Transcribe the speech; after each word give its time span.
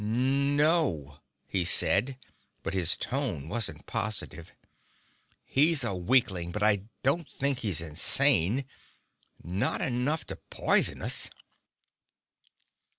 "No!" 0.03 1.19
he 1.45 1.63
said, 1.63 2.17
but 2.63 2.73
his 2.73 2.95
tone 2.97 3.47
wasn't 3.47 3.85
positive. 3.85 4.51
"He's 5.45 5.83
a 5.83 5.93
weakling, 5.93 6.51
but 6.51 6.63
I 6.63 6.85
don't 7.03 7.29
think 7.29 7.59
he's 7.59 7.81
insane 7.81 8.65
not 9.43 9.79
enough 9.79 10.25
to 10.25 10.37
poison 10.49 11.03
us." 11.03 11.29